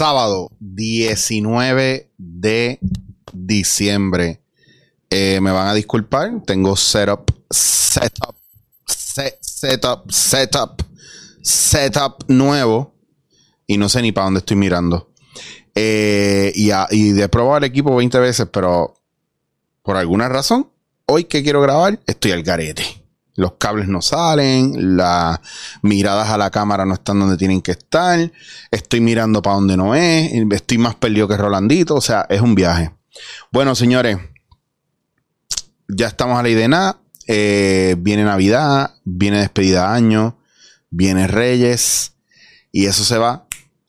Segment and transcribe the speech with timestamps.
[0.00, 2.78] sábado 19 de
[3.34, 4.40] diciembre.
[5.10, 8.34] Eh, me van a disculpar, tengo setup, setup,
[8.86, 10.82] setup, setup,
[11.42, 12.94] setup nuevo
[13.66, 15.12] y no sé ni para dónde estoy mirando.
[15.74, 18.94] Eh, y, y de probar el equipo 20 veces, pero
[19.82, 20.70] por alguna razón,
[21.04, 22.99] hoy que quiero grabar, estoy al garete
[23.36, 25.40] los cables no salen, las
[25.82, 28.30] miradas a la cámara no están donde tienen que estar,
[28.70, 32.54] estoy mirando para donde no es, estoy más perdido que Rolandito, o sea, es un
[32.54, 32.92] viaje.
[33.52, 34.18] Bueno, señores,
[35.88, 36.96] ya estamos a la idea.
[37.26, 40.38] Eh, viene Navidad, viene despedida de año,
[40.90, 42.14] viene Reyes,
[42.72, 43.46] y eso se va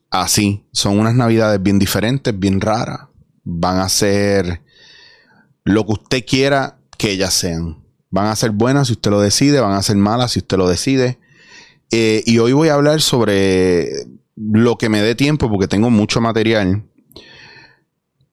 [0.09, 0.65] así.
[0.71, 3.07] Son unas Navidades bien diferentes, bien raras.
[3.43, 4.61] Van a ser
[5.63, 7.80] lo que usted quiera que ellas sean.
[8.11, 10.67] Van a ser buenas si usted lo decide, van a ser malas si usted lo
[10.67, 11.17] decide.
[11.91, 13.89] Eh, y hoy voy a hablar sobre
[14.35, 16.83] lo que me dé tiempo porque tengo mucho material.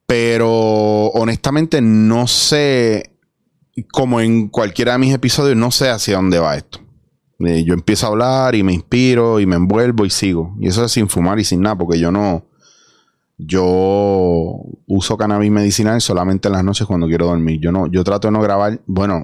[0.05, 3.15] Pero honestamente no sé,
[3.91, 6.79] como en cualquiera de mis episodios, no sé hacia dónde va esto.
[7.39, 10.55] Eh, yo empiezo a hablar y me inspiro y me envuelvo y sigo.
[10.59, 12.48] Y eso es sin fumar y sin nada, porque yo no,
[13.39, 17.61] yo uso cannabis medicinal solamente en las noches cuando quiero dormir.
[17.61, 19.23] Yo no, yo trato de no grabar, bueno,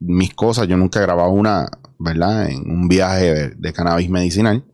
[0.00, 2.50] mis cosas, yo nunca he grabado una, ¿verdad?
[2.50, 4.64] En un viaje de, cannabis medicinal.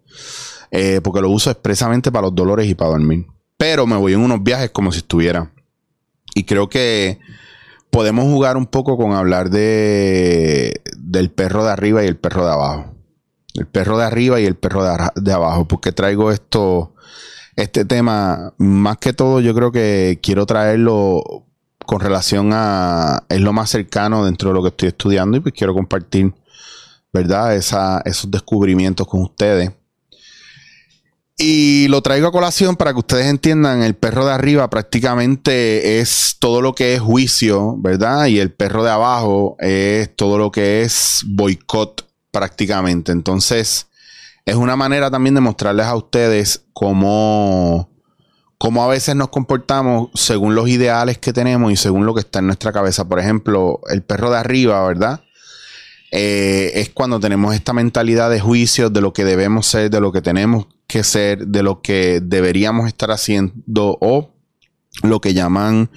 [0.71, 3.27] Eh, porque lo uso expresamente para los dolores y para dormir.
[3.59, 5.53] Pero me voy en unos viajes como si estuviera.
[6.35, 7.21] Y creo que
[7.91, 12.53] podemos jugar un poco con hablar de del perro de arriba y el perro de
[12.53, 12.95] abajo.
[13.53, 15.69] El perro de arriba y el perro de, de abajo.
[15.69, 16.95] Porque traigo esto
[17.57, 21.45] este tema, más que todo, yo creo que quiero traerlo
[21.85, 23.25] con relación a.
[23.29, 26.33] Es lo más cercano dentro de lo que estoy estudiando y pues quiero compartir,
[27.13, 27.55] ¿verdad?
[27.57, 29.73] esos descubrimientos con ustedes.
[31.39, 36.37] Y lo traigo a colación para que ustedes entiendan, el perro de arriba prácticamente es
[36.39, 38.27] todo lo que es juicio, ¿verdad?
[38.27, 43.13] Y el perro de abajo es todo lo que es boicot prácticamente.
[43.13, 43.89] Entonces,
[44.45, 47.91] es una manera también de mostrarles a ustedes cómo,
[48.59, 52.41] cómo a veces nos comportamos según los ideales que tenemos y según lo que está
[52.41, 53.09] en nuestra cabeza.
[53.09, 55.23] Por ejemplo, el perro de arriba, ¿verdad?
[56.11, 60.13] Eh, es cuando tenemos esta mentalidad de juicio de lo que debemos ser, de lo
[60.13, 64.31] que tenemos que ser, de lo que deberíamos estar haciendo o
[65.03, 65.91] lo que llaman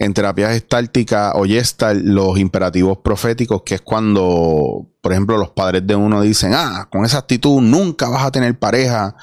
[0.00, 5.86] en terapia gestáltica o gestal los imperativos proféticos, que es cuando, por ejemplo, los padres
[5.86, 9.14] de uno dicen, ah, con esa actitud nunca vas a tener pareja,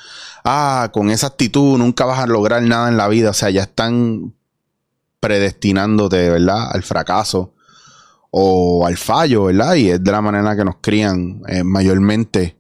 [0.45, 3.63] ah, con esa actitud nunca vas a lograr nada en la vida, o sea, ya
[3.63, 4.35] están
[5.19, 7.55] predestinándote, ¿verdad?, al fracaso
[8.29, 9.73] o al fallo, ¿verdad?
[9.73, 12.55] Y es de la manera que nos crían eh, mayormente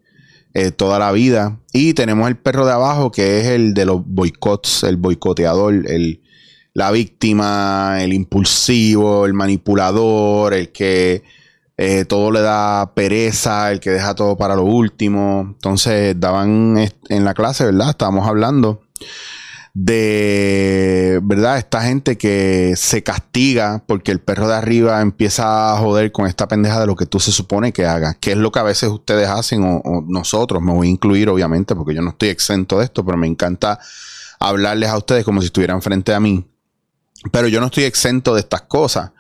[0.55, 1.59] eh, toda la vida.
[1.71, 6.23] Y tenemos el perro de abajo, que es el de los boicots, el boicoteador, el
[6.77, 11.23] la víctima, el impulsivo, el manipulador, el que
[11.75, 15.41] eh, todo le da pereza, el que deja todo para lo último.
[15.55, 16.77] Entonces daban
[17.09, 17.89] en la clase, ¿verdad?
[17.89, 18.83] Estábamos hablando
[19.73, 21.57] de, ¿verdad?
[21.57, 26.47] Esta gente que se castiga porque el perro de arriba empieza a joder con esta
[26.47, 28.89] pendeja de lo que tú se supone que hagas, que es lo que a veces
[28.89, 32.85] ustedes hacen o nosotros, me voy a incluir obviamente porque yo no estoy exento de
[32.85, 33.79] esto, pero me encanta
[34.39, 36.45] hablarles a ustedes como si estuvieran frente a mí
[37.31, 39.11] pero yo no estoy exento de estas cosas.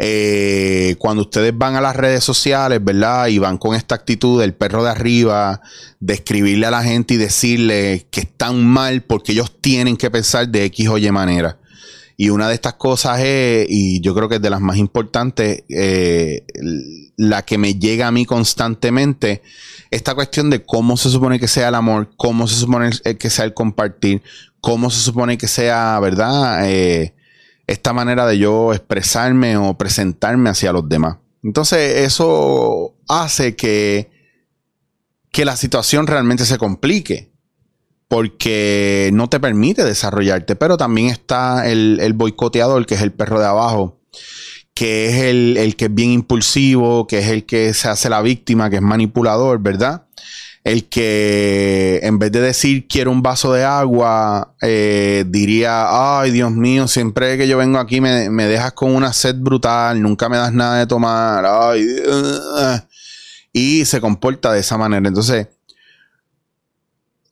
[0.00, 3.26] Eh, cuando ustedes van a las redes sociales, ¿verdad?
[3.26, 5.60] Y van con esta actitud del perro de arriba,
[5.98, 10.48] de escribirle a la gente y decirle que están mal porque ellos tienen que pensar
[10.48, 11.58] de X o Y manera.
[12.16, 15.62] Y una de estas cosas es, y yo creo que es de las más importantes,
[15.68, 16.44] eh,
[17.16, 19.42] la que me llega a mí constantemente,
[19.92, 23.44] esta cuestión de cómo se supone que sea el amor, cómo se supone que sea
[23.44, 24.22] el compartir,
[24.60, 26.68] cómo se supone que sea, ¿verdad?
[26.68, 27.14] Eh,
[27.68, 31.18] esta manera de yo expresarme o presentarme hacia los demás.
[31.44, 34.10] Entonces eso hace que,
[35.30, 37.30] que la situación realmente se complique
[38.08, 43.38] porque no te permite desarrollarte, pero también está el, el boicoteador, que es el perro
[43.38, 44.00] de abajo,
[44.74, 48.22] que es el, el, que es bien impulsivo, que es el que se hace la
[48.22, 50.06] víctima, que es manipulador, ¿verdad?
[50.64, 56.50] El que en vez de decir quiero un vaso de agua, eh, diría, ay Dios
[56.52, 60.52] mío, siempre que yo vengo aquí me, dejas con una sed brutal, nunca me das
[60.52, 61.86] nada de tomar, ay,
[63.52, 65.08] y se comporta de esa manera.
[65.08, 65.48] Entonces,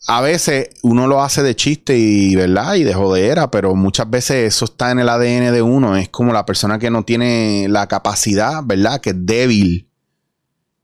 [0.08, 2.76] a veces uno lo hace de chiste y, ¿verdad?
[2.76, 5.96] Y de jodera, pero muchas veces eso está en el ADN de uno.
[5.96, 9.00] Es como la persona que no tiene la capacidad, ¿verdad?
[9.00, 9.90] Que es débil.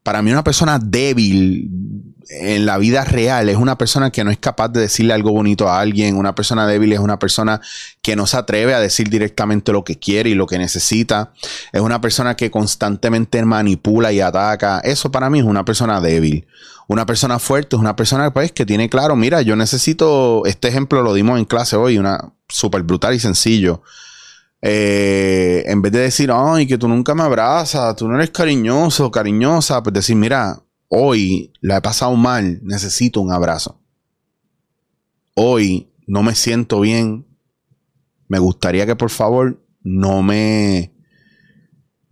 [0.02, 4.38] Para mí una persona débil en la vida real es una persona que no es
[4.38, 7.60] capaz de decirle algo bonito a alguien, una persona débil es una persona
[8.00, 11.32] que no se atreve a decir directamente lo que quiere y lo que necesita,
[11.72, 16.46] es una persona que constantemente manipula y ataca, eso para mí es una persona débil.
[16.88, 21.02] Una persona fuerte es una persona pues, que tiene claro, mira, yo necesito, este ejemplo
[21.02, 23.82] lo dimos en clase hoy, una súper brutal y sencillo.
[24.60, 29.10] Eh, en vez de decir, ay, que tú nunca me abrazas, tú no eres cariñoso,
[29.10, 30.60] cariñosa, pues decir, mira,
[30.94, 33.80] Hoy la he pasado mal, necesito un abrazo.
[35.34, 37.24] Hoy no me siento bien.
[38.28, 40.92] Me gustaría que por favor no me,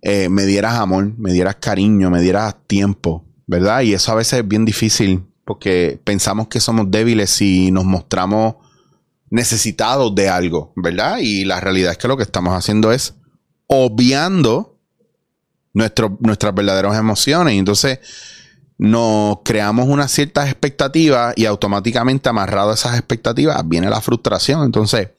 [0.01, 3.83] eh, me dieras amor, me dieras cariño, me dieras tiempo, ¿verdad?
[3.83, 8.55] Y eso a veces es bien difícil porque pensamos que somos débiles si nos mostramos
[9.29, 11.19] necesitados de algo, ¿verdad?
[11.21, 13.13] Y la realidad es que lo que estamos haciendo es
[13.67, 14.79] obviando
[15.75, 17.53] nuestras verdaderas emociones.
[17.53, 17.99] Y entonces
[18.81, 24.65] nos creamos unas ciertas expectativas y automáticamente amarrado a esas expectativas viene la frustración.
[24.65, 25.11] Entonces,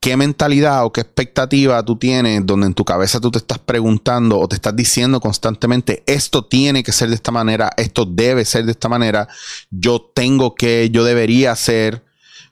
[0.00, 4.40] ¿qué mentalidad o qué expectativa tú tienes donde en tu cabeza tú te estás preguntando
[4.40, 8.64] o te estás diciendo constantemente, esto tiene que ser de esta manera, esto debe ser
[8.64, 9.28] de esta manera,
[9.70, 12.02] yo tengo que, yo debería ser,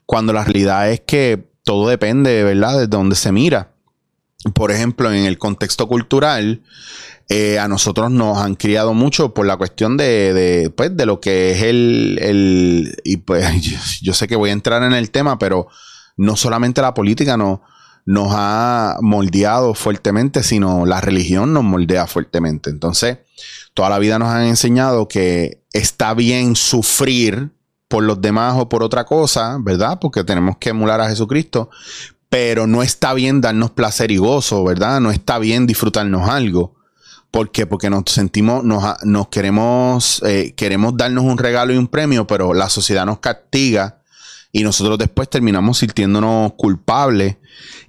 [0.06, 3.72] cuando la realidad es que todo depende, ¿verdad?, de donde se mira.
[4.54, 6.62] Por ejemplo, en el contexto cultural,
[7.32, 11.52] eh, a nosotros nos han criado mucho por la cuestión de, pues, de lo que
[11.52, 13.46] es el, y pues
[14.02, 15.68] yo, sé que voy a entrar en el tema, pero
[16.16, 22.68] no solamente la política nos ha moldeado fuertemente, sino la religión nos moldea fuertemente.
[22.68, 23.18] Entonces,
[23.74, 27.52] toda la vida nos han enseñado que está bien sufrir
[27.86, 30.00] por los demás o por otra cosa, ¿verdad?
[30.00, 31.70] Porque tenemos que emular a Jesucristo,
[32.28, 34.98] pero no está bien darnos placer y gozo, ¿verdad?
[35.00, 36.79] No está bien disfrutarnos algo.
[37.30, 37.66] ¿Por qué?
[37.66, 42.54] Porque nos sentimos, nos, nos queremos, eh, queremos darnos un regalo y un premio, pero
[42.54, 44.00] la sociedad nos castiga
[44.52, 47.36] y nosotros después terminamos sintiéndonos culpables.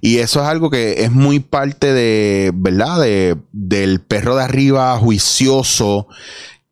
[0.00, 3.00] Y eso es algo que es muy parte de, ¿verdad?
[3.00, 6.06] De, del perro de arriba juicioso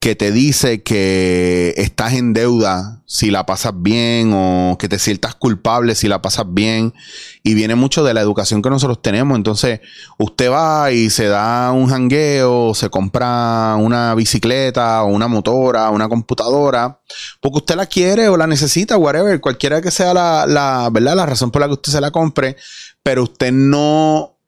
[0.00, 5.35] que te dice que estás en deuda si la pasas bien o que te sientas
[5.35, 6.94] culpable si la pasas bien.
[7.43, 9.37] Y viene mucho de la educación que nosotros tenemos.
[9.37, 9.81] Entonces,
[10.17, 16.08] usted va y se da un jangueo, se compra una bicicleta o una motora, una
[16.08, 16.99] computadora,
[17.43, 21.14] porque usted la quiere o la necesita, whatever, cualquiera que sea la, la, ¿verdad?
[21.14, 22.56] la razón por la que usted se la compre,
[23.02, 24.38] pero usted no,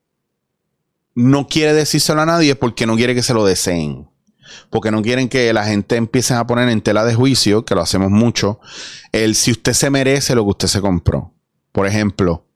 [1.14, 4.11] no quiere decírselo a nadie porque no quiere que se lo deseen
[4.70, 7.82] porque no quieren que la gente empiece a poner en tela de juicio, que lo
[7.82, 8.60] hacemos mucho,
[9.12, 11.32] el si usted se merece lo que usted se compró.
[11.72, 12.46] Por ejemplo,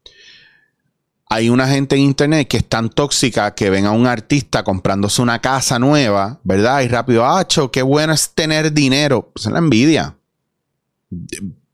[1.29, 5.23] hay una gente en internet que es tan tóxica que ven a un artista comprándose
[5.23, 6.83] una casa nueva, ¿verdad?
[6.83, 7.71] Y rápido, ¡acho!
[7.71, 9.31] ¡Qué bueno es tener dinero!
[9.35, 10.17] Pues es la envidia.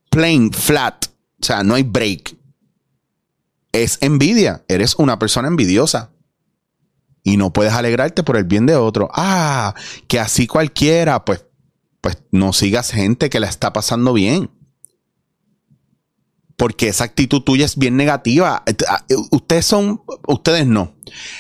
[0.09, 1.07] Plain, flat.
[1.41, 2.35] O sea, no hay break.
[3.73, 4.63] Es envidia.
[4.69, 6.12] Eres una persona envidiosa
[7.23, 9.09] y no puedes alegrarte por el bien de otro.
[9.13, 9.75] Ah,
[10.09, 11.47] que así cualquiera, pues,
[12.01, 14.51] pues no sigas gente que la está pasando bien.
[16.57, 18.63] Porque esa actitud tuya es bien negativa.
[18.89, 20.95] Ah, ustedes son, ustedes no.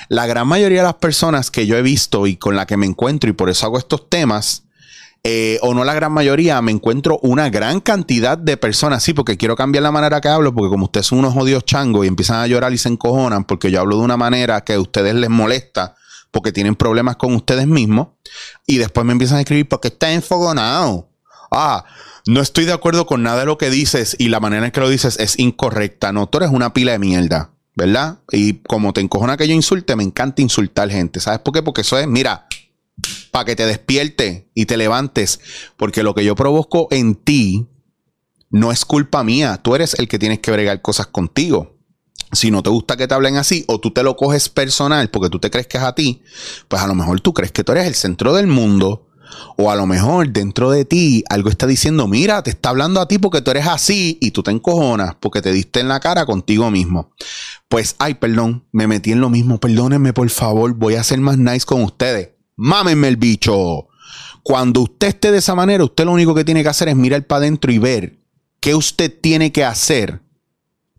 [0.08, 2.86] La gran mayoría de las personas que yo he visto y con la que me
[2.86, 4.64] encuentro y por eso hago estos temas,
[5.24, 9.36] eh, o no la gran mayoría, me encuentro una gran cantidad de personas, sí, porque
[9.36, 12.40] quiero cambiar la manera que hablo, porque como ustedes son unos odios changos y empiezan
[12.40, 15.30] a llorar y se encojonan, porque yo hablo de una manera que a ustedes les
[15.30, 15.94] molesta,
[16.32, 18.08] porque tienen problemas con ustedes mismos,
[18.66, 21.08] y después me empiezan a escribir, porque está enfogonado.
[21.52, 21.84] Ah,
[22.26, 24.80] no estoy de acuerdo con nada de lo que dices y la manera en que
[24.80, 26.12] lo dices es incorrecta.
[26.12, 28.20] No, tú eres una pila de mierda, ¿verdad?
[28.30, 31.20] Y como te encojona que yo insulte, me encanta insultar gente.
[31.20, 31.62] ¿Sabes por qué?
[31.62, 32.46] Porque eso es, mira,
[33.32, 35.40] para que te despierte y te levantes,
[35.76, 37.66] porque lo que yo provoco en ti
[38.50, 41.78] no es culpa mía, tú eres el que tienes que bregar cosas contigo.
[42.30, 45.30] Si no te gusta que te hablen así o tú te lo coges personal porque
[45.30, 46.22] tú te crees que es a ti,
[46.68, 49.08] pues a lo mejor tú crees que tú eres el centro del mundo
[49.56, 53.08] o a lo mejor dentro de ti algo está diciendo, mira, te está hablando a
[53.08, 56.26] ti porque tú eres así y tú te encojonas porque te diste en la cara
[56.26, 57.14] contigo mismo.
[57.68, 61.38] Pues, ay, perdón, me metí en lo mismo, perdónenme por favor, voy a ser más
[61.38, 63.88] nice con ustedes mámenme el bicho.
[64.42, 67.26] Cuando usted esté de esa manera, usted lo único que tiene que hacer es mirar
[67.26, 68.18] para adentro y ver
[68.60, 70.20] qué usted tiene que hacer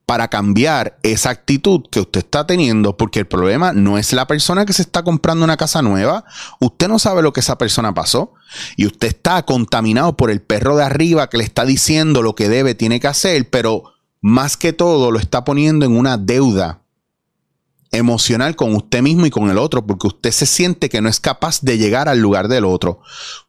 [0.06, 4.66] para cambiar esa actitud que usted está teniendo, porque el problema no es la persona
[4.66, 6.26] que se está comprando una casa nueva,
[6.60, 8.34] usted no sabe lo que esa persona pasó
[8.76, 12.50] y usted está contaminado por el perro de arriba que le está diciendo lo que
[12.50, 16.83] debe, tiene que hacer, pero más que todo lo está poniendo en una deuda
[17.94, 21.20] emocional con usted mismo y con el otro, porque usted se siente que no es
[21.20, 23.00] capaz de llegar al lugar del otro.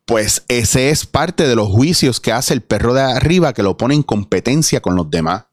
[0.04, 3.76] Pues ese es parte de los juicios que hace el perro de arriba que lo
[3.76, 5.46] pone en competencia con los demás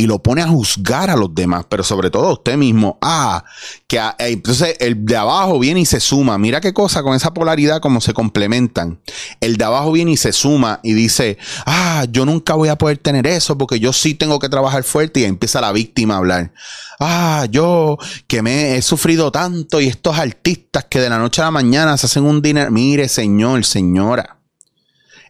[0.00, 2.96] y lo pone a juzgar a los demás, pero sobre todo a usted mismo.
[3.02, 3.44] Ah,
[3.86, 6.38] que eh, entonces el de abajo viene y se suma.
[6.38, 8.98] Mira qué cosa con esa polaridad, como se complementan.
[9.42, 12.96] El de abajo viene y se suma y dice, ah, yo nunca voy a poder
[12.96, 16.54] tener eso porque yo sí tengo que trabajar fuerte y empieza la víctima a hablar.
[16.98, 21.44] Ah, yo que me he sufrido tanto y estos artistas que de la noche a
[21.44, 22.70] la mañana se hacen un dinero.
[22.70, 24.38] Mire, señor, señora.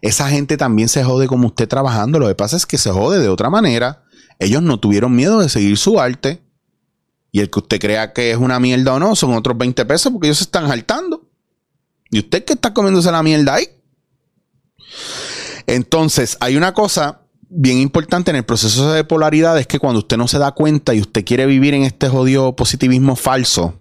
[0.01, 2.21] Esa gente también se jode como usted trabajando.
[2.21, 4.05] Lo que pasa es que se jode de otra manera
[4.41, 6.43] ellos no tuvieron miedo de seguir su arte.
[7.31, 10.11] Y el que usted crea que es una mierda o no, son otros 20 pesos
[10.13, 11.29] porque ellos se están saltando.
[12.11, 13.69] ¿Y usted qué está comiéndose la mierda ahí?
[15.67, 20.17] Entonces, hay una cosa bien importante en el proceso de polaridad, es que cuando usted
[20.17, 23.81] no se da cuenta y usted quiere vivir en este jodido positivismo falso,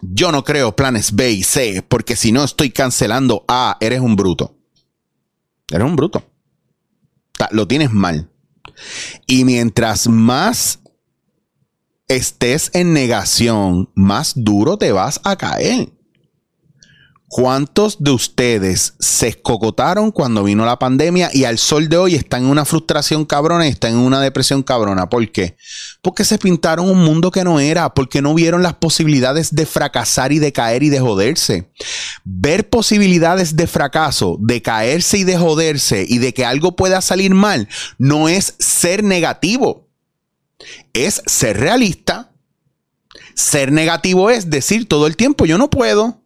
[0.00, 4.16] yo no creo planes B y C, porque si no estoy cancelando A, eres un
[4.16, 4.56] bruto.
[5.70, 6.24] Eres un bruto.
[7.50, 8.28] Lo tienes mal.
[9.26, 10.80] Y mientras más
[12.08, 15.97] estés en negación, más duro te vas a caer.
[17.30, 22.44] ¿Cuántos de ustedes se escocotaron cuando vino la pandemia y al sol de hoy están
[22.44, 25.10] en una frustración cabrona y están en una depresión cabrona?
[25.10, 25.54] ¿Por qué?
[26.00, 30.32] Porque se pintaron un mundo que no era, porque no vieron las posibilidades de fracasar
[30.32, 31.70] y de caer y de joderse.
[32.24, 37.34] Ver posibilidades de fracaso, de caerse y de joderse y de que algo pueda salir
[37.34, 37.68] mal,
[37.98, 39.86] no es ser negativo,
[40.94, 42.32] es ser realista.
[43.34, 46.22] Ser negativo es decir todo el tiempo, yo no puedo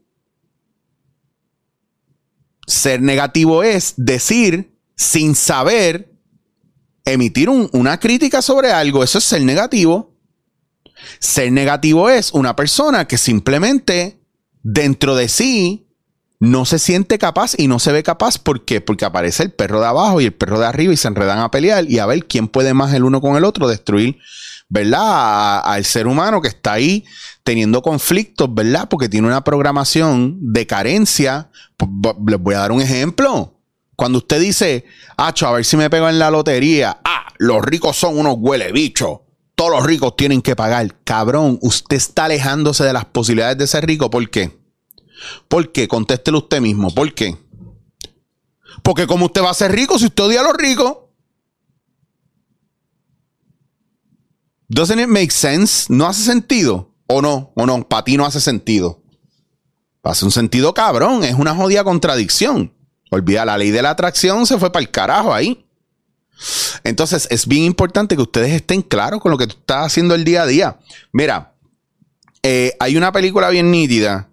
[2.66, 6.12] ser negativo es decir sin saber,
[7.04, 9.02] emitir una crítica sobre algo.
[9.02, 10.14] Eso es ser negativo.
[11.18, 14.20] Ser negativo es una persona que simplemente
[14.62, 15.88] dentro de sí
[16.38, 18.38] no se siente capaz y no se ve capaz.
[18.38, 18.80] ¿Por qué?
[18.80, 21.50] Porque aparece el perro de abajo y el perro de arriba y se enredan a
[21.50, 24.18] pelear y a ver quién puede más el uno con el otro destruir,
[24.68, 25.60] ¿verdad?
[25.64, 27.04] al ser humano que está ahí
[27.44, 28.88] teniendo conflictos, ¿verdad?
[28.88, 31.50] Porque tiene una programación de carencia.
[31.76, 31.90] Pues,
[32.26, 33.58] les voy a dar un ejemplo.
[33.96, 34.84] Cuando usted dice,
[35.16, 37.00] Acho, a ver si me pego en la lotería.
[37.04, 39.20] Ah, los ricos son unos huele bichos.
[39.54, 40.96] Todos los ricos tienen que pagar.
[41.04, 44.10] Cabrón, usted está alejándose de las posibilidades de ser rico.
[44.10, 44.58] ¿Por qué?
[45.48, 45.88] ¿Por qué?
[45.88, 46.92] Contéstelo usted mismo.
[46.92, 47.36] ¿Por qué?
[48.82, 50.96] Porque como usted va a ser rico si usted odia a los ricos.
[54.68, 55.92] Doesn't it make sense?
[55.92, 56.91] ¿No hace sentido?
[57.06, 57.52] ¿O no?
[57.54, 57.88] ¿O no?
[57.88, 59.02] Para ti no hace sentido.
[60.02, 61.24] Hace un sentido cabrón.
[61.24, 62.72] Es una jodida contradicción.
[63.10, 65.66] Olvida, la ley de la atracción se fue para el carajo ahí.
[66.84, 70.24] Entonces, es bien importante que ustedes estén claros con lo que tú estás haciendo el
[70.24, 70.78] día a día.
[71.12, 71.54] Mira,
[72.42, 74.28] eh, hay una película bien nítida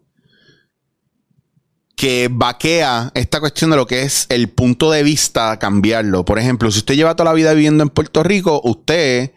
[1.95, 6.23] que vaquea esta cuestión de lo que es el punto de vista, cambiarlo.
[6.23, 9.33] Por ejemplo, si usted lleva toda la vida viviendo en Puerto Rico, usted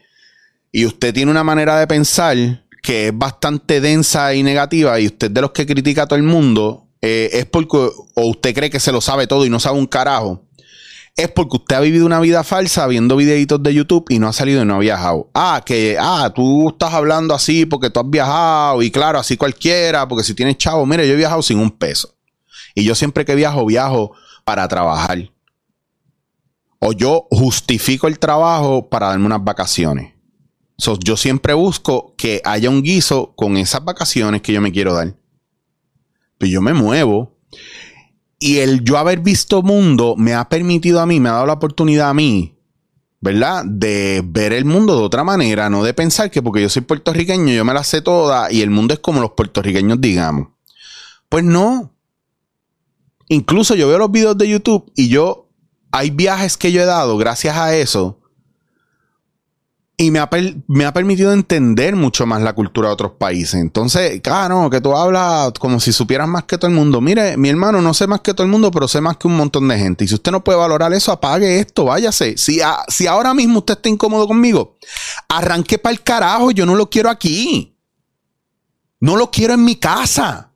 [0.71, 5.31] y usted tiene una manera de pensar que es bastante densa y negativa y usted
[5.31, 8.81] de los que critica a todo el mundo, eh, es porque o usted cree que
[8.81, 10.43] se lo sabe todo y no sabe un carajo,
[11.17, 14.33] es porque usted ha vivido una vida falsa viendo videitos de YouTube y no ha
[14.33, 15.31] salido y no ha viajado.
[15.33, 20.09] Ah, que, ah, tú estás hablando así porque tú has viajado y claro, así cualquiera,
[20.09, 22.15] porque si tienes chavo, mire, yo he viajado sin un peso.
[22.75, 24.13] Y yo siempre que viajo, viajo
[24.45, 25.31] para trabajar.
[26.81, 30.12] O yo justifico el trabajo para darme unas vacaciones
[31.01, 35.15] yo siempre busco que haya un guiso con esas vacaciones que yo me quiero dar.
[36.39, 37.37] Pues yo me muevo.
[38.39, 41.53] Y el yo haber visto mundo me ha permitido a mí, me ha dado la
[41.53, 42.57] oportunidad a mí,
[43.21, 43.65] ¿verdad?
[43.65, 47.53] De ver el mundo de otra manera, no de pensar que porque yo soy puertorriqueño
[47.53, 50.49] yo me la sé toda y el mundo es como los puertorriqueños digamos.
[51.29, 51.95] Pues no.
[53.29, 55.49] Incluso yo veo los videos de YouTube y yo,
[55.93, 58.22] hay viajes que yo he dado gracias a eso
[60.03, 60.29] y me ha,
[60.67, 63.55] me ha, permitido entender mucho más la cultura de otros países.
[63.55, 67.01] Entonces, claro, que tú hablas como si supieras más que todo el mundo.
[67.01, 69.37] Mire, mi hermano, no sé más que todo el mundo, pero sé más que un
[69.37, 70.05] montón de gente.
[70.05, 72.37] Y si usted no puede valorar eso, apague esto, váyase.
[72.37, 74.77] Si, si ahora mismo usted está incómodo conmigo,
[75.29, 77.79] arranque para el carajo, yo no lo quiero aquí.
[78.99, 80.52] No lo quiero en mi casa.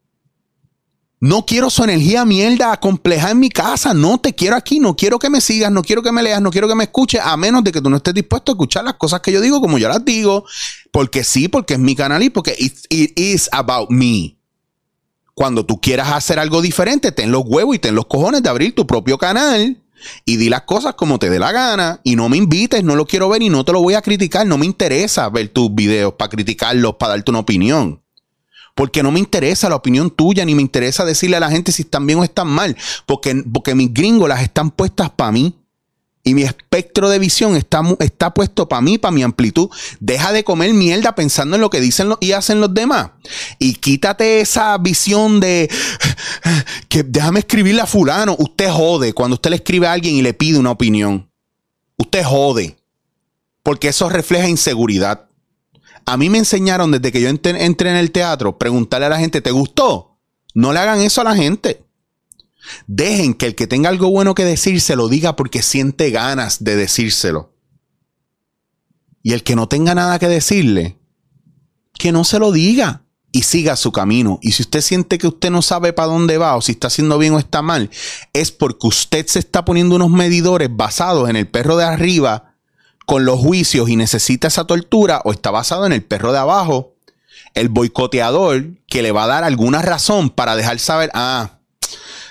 [1.18, 3.94] No quiero su energía mierda compleja en mi casa.
[3.94, 4.80] No te quiero aquí.
[4.80, 5.72] No quiero que me sigas.
[5.72, 6.42] No quiero que me leas.
[6.42, 7.20] No quiero que me escuches.
[7.24, 9.60] A menos de que tú no estés dispuesto a escuchar las cosas que yo digo
[9.60, 10.44] como yo las digo.
[10.92, 14.36] Porque sí, porque es mi canal y porque it, is about me.
[15.34, 18.74] Cuando tú quieras hacer algo diferente, ten los huevos y ten los cojones de abrir
[18.74, 19.82] tu propio canal
[20.24, 23.06] y di las cosas como te dé la gana y no me invites, no lo
[23.06, 26.14] quiero ver y no te lo voy a criticar, no me interesa ver tus videos
[26.14, 28.02] para criticarlos, para darte una opinión.
[28.76, 31.82] Porque no me interesa la opinión tuya, ni me interesa decirle a la gente si
[31.82, 35.54] están bien o están mal, porque, porque mis gringos están puestas para mí.
[36.22, 39.70] Y mi espectro de visión está, está puesto para mí, para mi amplitud.
[40.00, 43.12] Deja de comer mierda pensando en lo que dicen y hacen los demás.
[43.60, 45.70] Y quítate esa visión de
[46.88, 48.34] que déjame escribirle a fulano.
[48.38, 51.30] Usted jode cuando usted le escribe a alguien y le pide una opinión.
[51.96, 52.76] Usted jode.
[53.62, 55.25] Porque eso refleja inseguridad.
[56.06, 59.40] A mí me enseñaron desde que yo entré en el teatro, preguntarle a la gente,
[59.40, 60.18] ¿te gustó?
[60.54, 61.84] No le hagan eso a la gente.
[62.86, 66.62] Dejen que el que tenga algo bueno que decir se lo diga porque siente ganas
[66.62, 67.52] de decírselo.
[69.22, 70.96] Y el que no tenga nada que decirle,
[71.94, 74.38] que no se lo diga y siga su camino.
[74.42, 77.18] Y si usted siente que usted no sabe para dónde va o si está haciendo
[77.18, 77.90] bien o está mal,
[78.32, 82.45] es porque usted se está poniendo unos medidores basados en el perro de arriba
[83.06, 86.94] con los juicios y necesita esa tortura o está basado en el perro de abajo,
[87.54, 91.52] el boicoteador que le va a dar alguna razón para dejar saber, ah,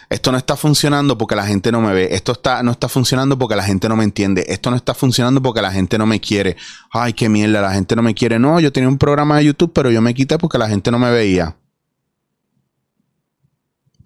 [0.10, 3.39] esto no está funcionando porque la gente no me ve, esto está, no está funcionando
[3.39, 6.20] porque la gente no me entiende, esto no está funcionando porque la gente no me
[6.20, 6.58] quiere.
[6.91, 8.38] Ay, qué mierda, la gente no me quiere.
[8.38, 11.00] No, yo tenía un programa de YouTube, pero yo me quité porque la gente no
[11.00, 11.55] me veía.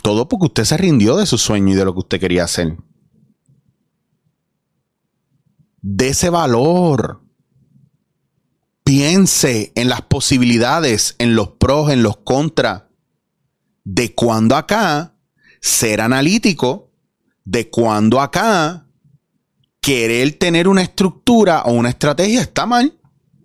[0.02, 2.78] Todo porque usted se rindió de su sueño y de lo que usted quería hacer.
[5.82, 7.22] De ese valor.
[8.84, 12.84] Piense en las posibilidades, en los pros, en los contras.
[13.84, 15.16] De cuando acá
[15.62, 16.90] ser analítico
[17.50, 18.86] de cuando acá
[19.82, 22.96] querer tener una estructura o una estrategia está mal.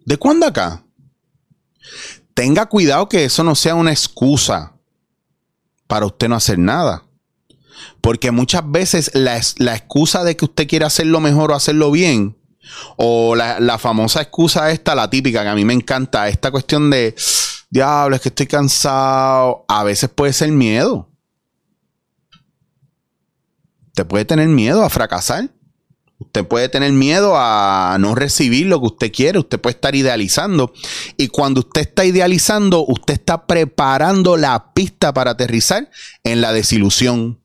[0.04, 0.84] ¿De cuándo acá?
[2.34, 4.76] Tenga cuidado que eso no sea una excusa
[5.86, 7.03] para usted no hacer nada.
[8.04, 12.36] Porque muchas veces la, excusa de que usted quiere hacerlo mejor o hacerlo bien,
[12.98, 16.90] o la, la, famosa excusa esta, la típica, que a mí me encanta, esta cuestión
[16.90, 17.14] de,
[17.70, 21.08] diablo, es que estoy cansado, a veces puede ser miedo.
[23.86, 25.48] Usted puede tener miedo a fracasar.
[26.18, 29.38] Usted puede tener miedo a no recibir lo que usted quiere.
[29.38, 30.74] Usted puede estar idealizando.
[31.16, 35.90] Y cuando usted está idealizando, usted está preparando la pista para aterrizar
[36.22, 37.43] en la desilusión.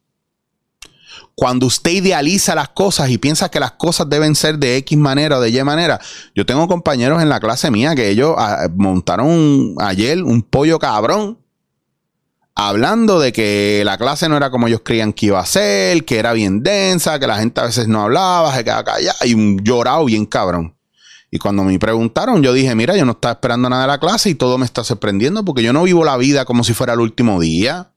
[1.39, 5.37] Cuando usted idealiza las cosas y piensa que las cosas deben ser de X manera
[5.37, 5.97] o de Y manera.
[6.35, 11.39] Yo tengo compañeros en la clase mía que ellos ah, montaron ayer un pollo cabrón
[12.55, 16.19] hablando de que la clase no era como ellos creían que iba a ser, que
[16.19, 19.63] era bien densa, que la gente a veces no hablaba, se quedaba callada y un
[20.05, 20.75] bien cabrón.
[21.31, 24.29] Y cuando me preguntaron, yo dije, mira, yo no estaba esperando nada de la clase
[24.29, 26.99] y todo me está sorprendiendo porque yo no vivo la vida como si fuera el
[26.99, 27.93] último día.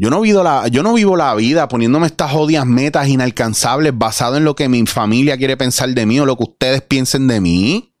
[0.00, 4.38] Yo no, vivo la, yo no vivo la vida poniéndome estas odias metas inalcanzables basado
[4.38, 7.38] en lo que mi familia quiere pensar de mí o lo que ustedes piensen de
[7.42, 7.92] mí.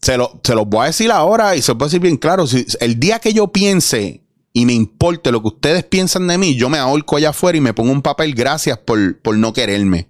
[0.00, 2.46] Se, lo, los voy a decir ahora y se lo puedo decir bien claro.
[2.46, 6.56] Si, el día que yo piense y me importe lo que ustedes piensan de mí,
[6.56, 10.08] yo me ahorco allá afuera y me pongo un papel gracias por, por no quererme.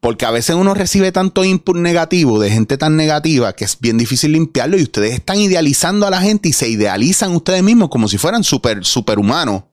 [0.00, 3.98] Porque a veces uno recibe tanto input negativo de gente tan negativa que es bien
[3.98, 8.08] difícil limpiarlo y ustedes están idealizando a la gente y se idealizan ustedes mismos como
[8.08, 9.64] si fueran super, superhumanos.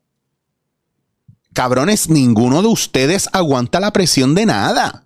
[1.54, 5.06] Cabrones, ninguno de ustedes aguanta la presión de nada.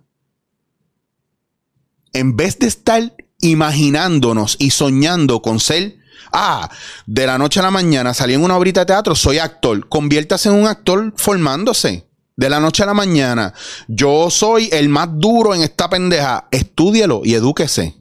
[2.12, 5.96] En vez de estar imaginándonos y soñando con ser,
[6.32, 6.70] ah,
[7.06, 10.48] de la noche a la mañana salí en una obrita de teatro, soy actor, conviértase
[10.48, 12.06] en un actor formándose.
[12.36, 13.52] De la noche a la mañana,
[13.88, 17.94] yo soy el más duro en esta pendeja, estúdielo y edúquese.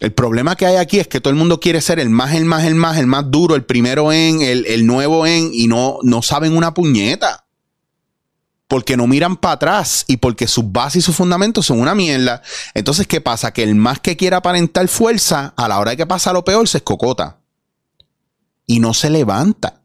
[0.00, 2.44] El problema que hay aquí es que todo el mundo quiere ser el más, el
[2.44, 5.98] más, el más, el más duro, el primero en, el, el nuevo en, y no,
[6.02, 7.44] no saben una puñeta
[8.68, 12.42] porque no miran para atrás y porque sus bases y sus fundamentos son una mierda.
[12.74, 13.52] Entonces, ¿qué pasa?
[13.52, 16.66] Que el más que quiera aparentar fuerza, a la hora de que pasa lo peor,
[16.68, 17.38] se escocota.
[18.66, 19.83] Y no se levanta.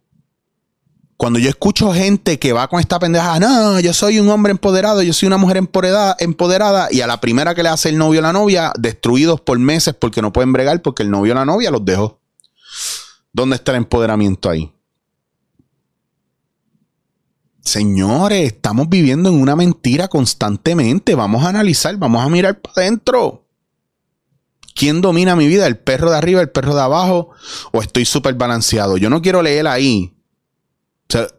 [1.20, 5.02] Cuando yo escucho gente que va con esta pendeja, no, yo soy un hombre empoderado,
[5.02, 8.22] yo soy una mujer empoderada, empoderada, y a la primera que le hace el novio
[8.22, 11.44] a la novia, destruidos por meses porque no pueden bregar porque el novio o la
[11.44, 12.22] novia los dejó.
[13.34, 14.72] ¿Dónde está el empoderamiento ahí?
[17.60, 21.16] Señores, estamos viviendo en una mentira constantemente.
[21.16, 23.46] Vamos a analizar, vamos a mirar para adentro.
[24.74, 25.68] ¿Quién domina mi vida?
[25.68, 27.32] ¿El perro de arriba, el perro de abajo?
[27.74, 28.96] ¿O estoy súper balanceado?
[28.96, 30.16] Yo no quiero leer ahí.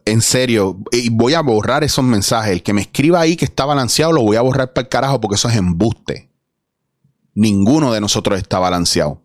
[0.05, 2.51] En serio, y voy a borrar esos mensajes.
[2.51, 5.21] El que me escriba ahí que está balanceado, lo voy a borrar para el carajo
[5.21, 6.29] porque eso es embuste.
[7.33, 9.21] Ninguno de nosotros está balanceado.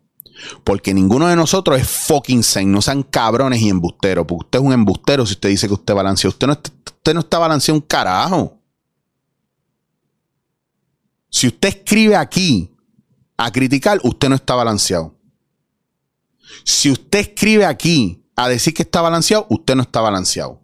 [0.63, 2.67] Porque ninguno de nosotros es fucking sane.
[2.67, 4.25] No sean cabrones y embusteros.
[4.25, 6.29] Porque usted es un embustero si usted dice que usted balancea.
[6.29, 8.57] Usted no, está, usted no está balanceado un carajo.
[11.29, 12.73] Si usted escribe aquí
[13.35, 15.13] a criticar, usted no está balanceado.
[16.63, 20.61] Si usted escribe aquí a decir que está balanceado, usted no está balanceado.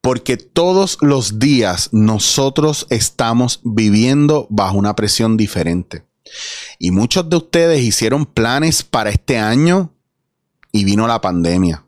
[0.00, 6.04] Porque todos los días nosotros estamos viviendo bajo una presión diferente.
[6.78, 9.94] Y muchos de ustedes hicieron planes para este año
[10.72, 11.84] y vino la pandemia.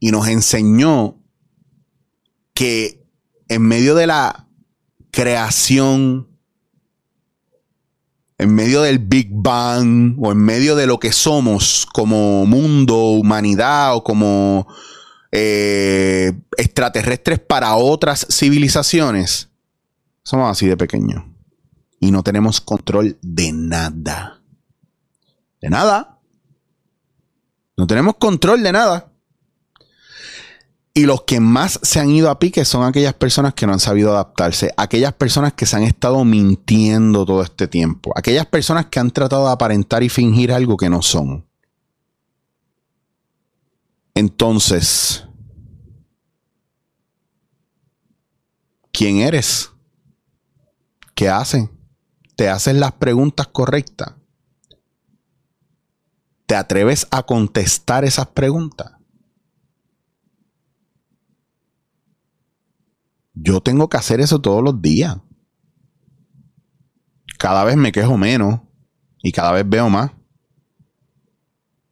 [0.00, 1.16] Y nos enseñó
[2.54, 3.04] que
[3.48, 4.48] en medio de la
[5.10, 6.28] creación,
[8.38, 13.96] en medio del Big Bang o en medio de lo que somos como mundo, humanidad
[13.96, 14.66] o como
[15.32, 19.48] eh, extraterrestres para otras civilizaciones,
[20.22, 21.24] somos así de pequeños
[22.00, 24.40] y no tenemos control de nada.
[25.60, 26.18] De nada.
[27.76, 29.12] No tenemos control de nada.
[30.96, 33.80] Y los que más se han ido a pique son aquellas personas que no han
[33.80, 38.98] sabido adaptarse, aquellas personas que se han estado mintiendo todo este tiempo, aquellas personas que
[38.98, 41.46] han tratado de aparentar y fingir algo que no son.
[44.14, 45.22] Entonces,
[48.90, 49.70] ¿quién eres?
[51.14, 51.70] ¿Qué hacen?
[52.36, 54.14] ¿Te haces las preguntas correctas?
[56.46, 58.95] ¿Te atreves a contestar esas preguntas?
[63.36, 65.18] Yo tengo que hacer eso todos los días.
[67.38, 68.60] Cada vez me quejo menos
[69.22, 70.10] y cada vez veo más.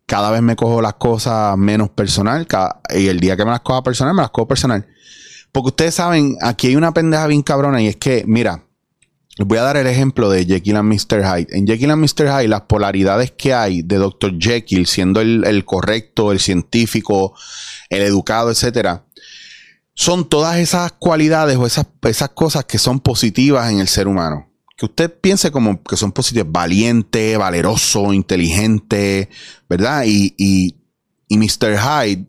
[0.06, 2.46] Cada vez me cojo las cosas menos personal
[2.90, 4.86] y el día que me las cojo personal, me las cojo personal.
[5.52, 8.64] Porque ustedes saben, aquí hay una pendeja bien cabrona y es que, mira,
[9.36, 11.22] les voy a dar el ejemplo de Jekyll and Mr.
[11.24, 11.56] Hyde.
[11.56, 12.28] En Jekyll and Mr.
[12.28, 14.38] Hyde, las polaridades que hay de Dr.
[14.38, 17.34] Jekyll siendo el, correcto, el científico,
[17.90, 19.06] el educado, etcétera,
[19.94, 24.50] son todas esas cualidades o esas, esas cosas que son positivas en el ser humano.
[24.76, 29.28] Que usted piense como que son positivas, valiente, valeroso, inteligente,
[29.68, 30.02] ¿verdad?
[30.04, 30.76] Y, y,
[31.28, 31.78] y Mr.
[31.78, 32.26] Hyde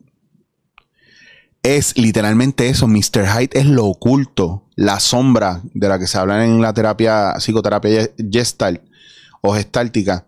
[1.64, 2.86] es literalmente eso.
[2.86, 3.26] Mr.
[3.26, 8.08] Hyde es lo oculto, la sombra de la que se habla en la terapia, psicoterapia
[8.30, 8.80] gestalt
[9.40, 10.26] o gestáltica.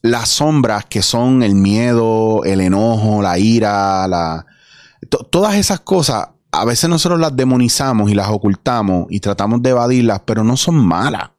[0.00, 4.46] Las sombras que son el miedo, el enojo, la ira, la,
[5.30, 10.22] todas esas cosas, a veces nosotros las demonizamos y las ocultamos y tratamos de evadirlas,
[10.24, 11.30] pero no son malas.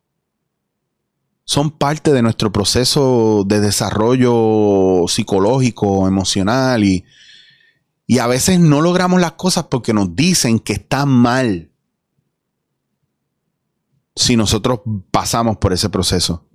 [1.43, 7.03] Son parte de nuestro proceso de desarrollo psicológico, emocional y,
[8.07, 11.71] y a veces no logramos las cosas porque nos dicen que está mal.
[14.15, 16.45] Si nosotros pasamos por ese proceso.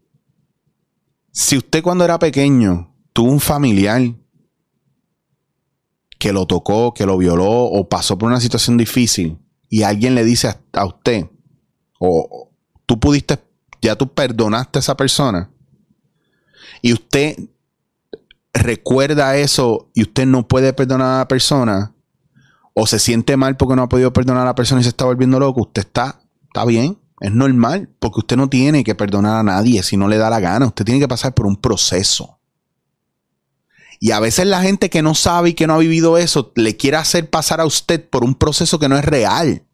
[1.30, 4.14] Si usted cuando era pequeño tuvo un familiar
[6.18, 10.24] que lo tocó, que lo violó o pasó por una situación difícil y alguien le
[10.24, 11.26] dice a, usted,
[11.98, 12.50] o
[12.86, 13.38] tú pudiste,
[13.82, 15.50] ya tú perdonaste a esa persona
[16.82, 17.36] y usted
[18.52, 21.94] recuerda eso y usted no puede perdonar a la persona
[22.74, 25.04] o se siente mal porque no ha podido perdonar a la persona y se está
[25.04, 29.42] volviendo loco, usted está, está bien, es normal, porque usted no tiene que perdonar a
[29.42, 32.35] nadie si no le da la gana, usted tiene que pasar por un proceso.
[33.98, 36.76] Y a veces la gente que no sabe y que no ha vivido eso le
[36.76, 39.64] quiere hacer pasar a usted por un proceso que no es real.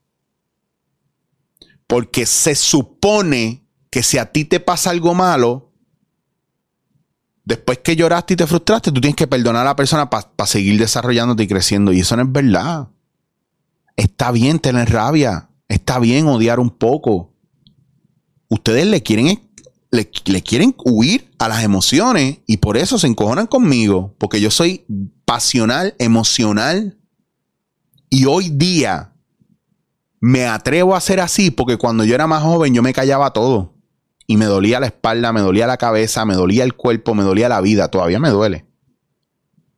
[1.87, 5.73] Porque se supone que si a ti te pasa algo malo,
[7.45, 10.79] después que lloraste y te frustraste, tú tienes que perdonar a la persona para seguir
[10.79, 11.93] desarrollándote y creciendo.
[11.93, 12.89] Y eso no es verdad.
[13.97, 15.51] Está bien tener rabia.
[15.69, 17.33] Está bien odiar un poco.
[18.49, 19.41] Ustedes le quieren,
[19.93, 24.17] le, quieren huir a las emociones y por eso se encojonan conmigo.
[24.19, 24.85] Porque yo soy
[25.25, 26.99] pasional, emocional.
[28.09, 29.13] Y hoy día
[30.19, 33.75] me atrevo a ser así porque cuando yo era más joven yo me callaba todo
[34.27, 37.49] y me dolía la espalda, me dolía la cabeza, me dolía el cuerpo, me dolía
[37.49, 38.67] la vida, todavía me duele.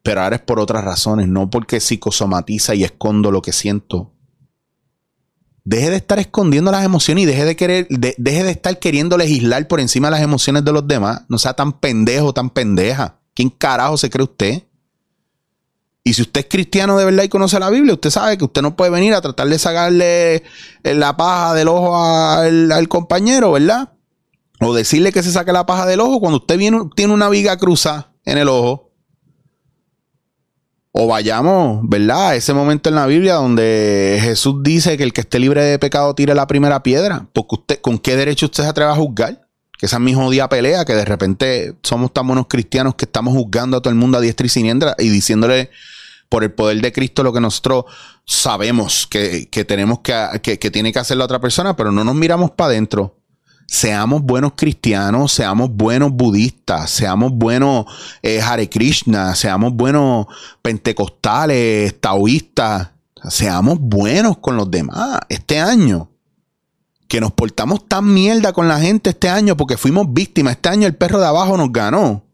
[0.03, 4.14] Pero ahora es por otras razones, no porque psicosomatiza y escondo lo que siento.
[5.65, 9.67] Deje de estar escondiendo las emociones y deje de querer, deje de estar queriendo legislar
[9.67, 11.23] por encima de las emociones de los demás.
[11.29, 13.19] No sea tan pendejo, tan pendeja.
[13.35, 14.63] ¿Quién carajo se cree usted?
[16.05, 18.61] Y si usted es cristiano de verdad y conoce la Biblia, usted sabe que usted
[18.61, 20.43] no puede venir a tratar de sacarle
[20.83, 23.95] la paja del ojo al compañero, ¿verdad?
[24.61, 27.57] o decirle que se saque la paja del ojo cuando usted viene, tiene una viga
[27.57, 28.84] cruza en el ojo.
[30.97, 32.29] O vayamos, ¿verdad?
[32.29, 35.77] A ese momento en la Biblia donde Jesús dice que el que esté libre de
[35.81, 37.27] pecado tire la primera piedra.
[37.33, 39.49] Porque usted, ¿con qué derecho usted se atreve a juzgar?
[39.77, 43.35] Que esa es mi jodida pelea, que de repente somos tan buenos cristianos que estamos
[43.35, 45.71] juzgando a todo el mundo a diestra y siniestra y diciéndole
[46.29, 47.87] por el poder de Cristo lo que nosotros
[48.25, 52.53] sabemos que, tenemos que, que, tiene que hacer la otra persona, pero no nos miramos
[52.53, 53.17] para adentro.
[53.67, 57.87] Seamos buenos cristianos, seamos buenos budistas, seamos buenos
[58.23, 60.27] eh, Hare Krishna, seamos buenos
[60.63, 62.91] pentecostales, taoístas,
[63.29, 65.21] seamos buenos con los demás.
[65.29, 66.09] Este año,
[67.09, 70.55] que nos portamos tan mierda con la gente este año porque fuimos víctimas.
[70.57, 72.25] Este año el perro de abajo nos ganó.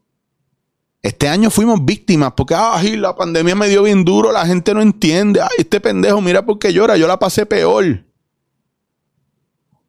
[1.03, 4.81] Este año fuimos víctimas porque, ay, la pandemia me dio bien duro, la gente no
[4.81, 5.41] entiende.
[5.41, 8.03] Ay, este pendejo, mira por qué llora, yo la pasé peor.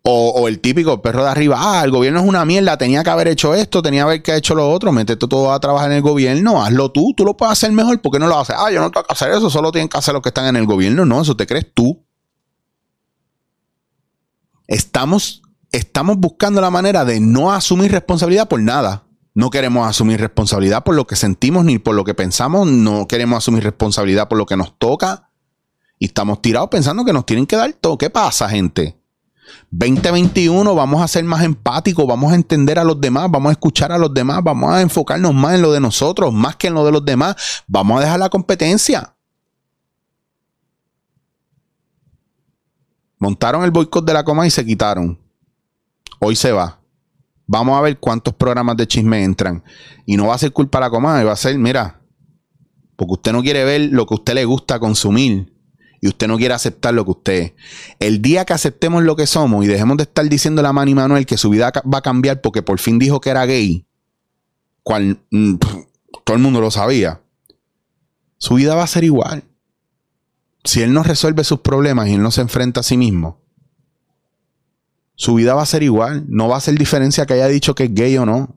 [0.04, 3.28] O, el típico perro de arriba, ah, el gobierno es una mierda, tenía que haber
[3.28, 6.60] hecho esto, tenía que haber hecho lo otro, métete todo a trabajar en el gobierno,
[6.60, 8.56] hazlo tú, tú lo puedes hacer mejor, ¿por qué no lo haces?
[8.58, 10.56] Ah, yo no tengo que hacer eso, solo tienen que hacer los que están en
[10.56, 12.04] el gobierno, no, eso te crees tú.
[14.66, 19.04] Estamos, estamos buscando la manera de no asumir responsabilidad por nada.
[19.34, 22.66] No queremos asumir responsabilidad por lo que sentimos ni por lo que pensamos.
[22.66, 25.30] No queremos asumir responsabilidad por lo que nos toca.
[25.98, 27.96] Y estamos tirados pensando que nos tienen que dar todo.
[27.96, 29.01] ¿Qué pasa, gente?
[29.70, 33.90] 2021 vamos a ser más empáticos, vamos a entender a los demás, vamos a escuchar
[33.92, 36.84] a los demás, vamos a enfocarnos más en lo de nosotros, más que en lo
[36.84, 37.64] de los demás.
[37.66, 39.14] Vamos a dejar la competencia.
[43.18, 45.18] Montaron el boicot de la coma y se quitaron.
[46.18, 46.80] Hoy se va.
[47.46, 49.62] Vamos a ver cuántos programas de chisme entran.
[50.06, 52.00] Y no va a ser culpa de la coma, va a ser, mira,
[52.96, 55.51] porque usted no quiere ver lo que usted le gusta consumir
[56.02, 57.52] y usted no quiere aceptar lo que usted es.
[58.00, 61.24] El día que aceptemos lo que somos y dejemos de estar diciendo a Manny Manuel
[61.24, 63.86] que su vida va a cambiar porque por fin dijo que era gay,
[64.82, 65.54] cual mm,
[66.24, 67.22] todo el mundo lo sabía,
[68.36, 69.44] su vida va a ser igual.
[70.64, 73.40] Si él no resuelve sus problemas y él no se enfrenta a sí mismo,
[75.14, 76.24] su vida va a ser igual.
[76.26, 78.56] No va a hacer diferencia que haya dicho que es gay o no.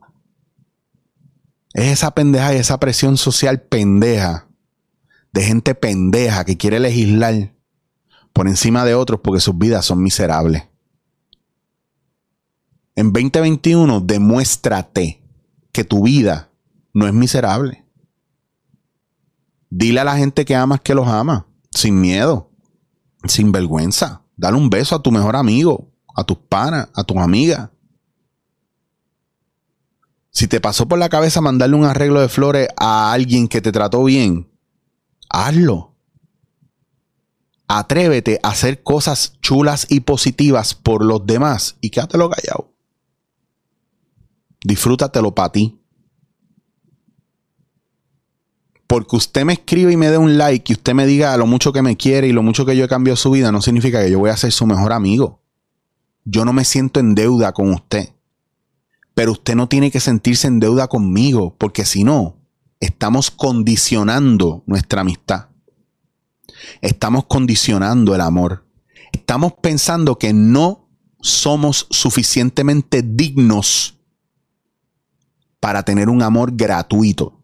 [1.74, 4.48] Es esa pendeja y esa presión social pendeja.
[5.36, 7.52] De gente pendeja que quiere legislar
[8.32, 10.62] por encima de otros porque sus vidas son miserables.
[12.94, 15.22] En 2021 demuéstrate
[15.72, 16.50] que tu vida
[16.94, 17.84] no es miserable.
[19.68, 22.50] Dile a la gente que amas que los ama, sin miedo,
[23.26, 24.22] sin vergüenza.
[24.38, 27.68] Dale un beso a tu mejor amigo, a tus panas, a tus amigas.
[30.30, 33.70] Si te pasó por la cabeza mandarle un arreglo de flores a alguien que te
[33.70, 34.48] trató bien,
[35.28, 35.94] hazlo.
[37.68, 42.72] Atrévete a hacer cosas chulas y positivas por los demás y quédatelo callado.
[44.64, 45.80] Disfrútatelo para ti.
[48.86, 51.72] Porque usted me escribe y me dé un like y usted me diga lo mucho
[51.72, 54.10] que me quiere y lo mucho que yo he cambiado su vida, no significa que
[54.12, 55.40] yo voy a ser su mejor amigo
[56.26, 58.10] yo no me siento en deuda con usted.
[59.14, 62.35] Pero usted no tiene que sentirse en deuda conmigo, porque si no,
[62.80, 65.48] estamos condicionando nuestra amistad.
[66.80, 68.66] Estamos condicionando el amor.
[69.12, 70.88] Estamos pensando que no
[71.20, 73.98] somos suficientemente dignos
[75.60, 77.40] para tener un amor gratuito.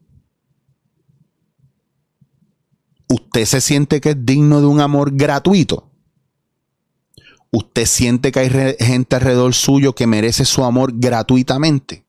[3.09, 5.92] ¿Usted se siente que es digno de un amor gratuito?
[7.53, 12.02] usted siente que hay gente alrededor suyo que merece su amor gratuitamente.